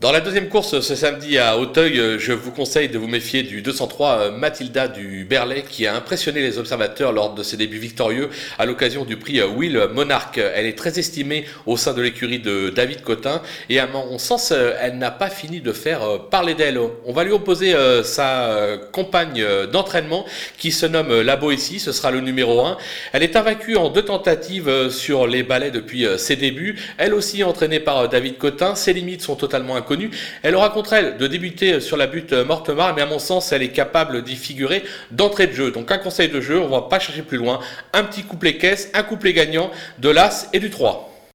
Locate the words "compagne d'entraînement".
18.92-20.24